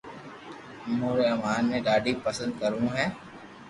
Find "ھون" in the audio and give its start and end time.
2.93-3.07